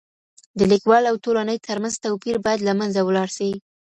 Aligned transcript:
د 0.57 0.59
ليکوال 0.71 1.03
او 1.09 1.15
ټولني 1.25 1.57
ترمنځ 1.67 1.95
توپير 2.03 2.35
بايد 2.45 2.61
له 2.67 2.73
منځه 2.79 3.01
ولاړ 3.03 3.29
سي. 3.37 3.51